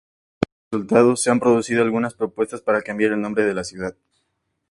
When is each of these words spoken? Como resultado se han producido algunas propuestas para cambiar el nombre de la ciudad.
Como 0.41 0.63
resultado 0.81 1.15
se 1.15 1.29
han 1.29 1.39
producido 1.39 1.83
algunas 1.83 2.15
propuestas 2.15 2.61
para 2.63 2.81
cambiar 2.81 3.11
el 3.11 3.21
nombre 3.21 3.45
de 3.45 3.53
la 3.53 3.63
ciudad. 3.63 3.95